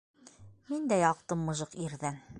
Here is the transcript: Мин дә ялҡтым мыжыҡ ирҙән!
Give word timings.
Мин 0.71 0.87
дә 0.93 0.99
ялҡтым 1.01 1.47
мыжыҡ 1.51 1.81
ирҙән! 1.87 2.23